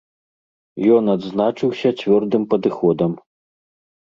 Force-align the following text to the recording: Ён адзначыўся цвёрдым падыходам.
Ён 0.95 1.03
адзначыўся 1.15 1.89
цвёрдым 1.99 2.43
падыходам. 2.55 3.11